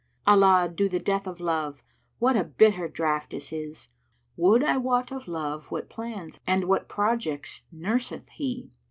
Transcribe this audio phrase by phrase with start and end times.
[0.25, 1.83] Allah do the death of Love,
[2.17, 3.87] what a bitter draught is his!
[4.13, 8.71] * Would I wot of Love what plans and what projects nurseth he!